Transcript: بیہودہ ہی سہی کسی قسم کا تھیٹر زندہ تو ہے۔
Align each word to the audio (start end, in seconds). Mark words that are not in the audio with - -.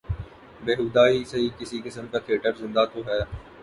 بیہودہ 0.63 1.03
ہی 1.09 1.23
سہی 1.31 1.47
کسی 1.57 1.77
قسم 1.85 2.05
کا 2.11 2.19
تھیٹر 2.25 2.51
زندہ 2.59 2.83
تو 2.93 2.99
ہے۔ 3.07 3.19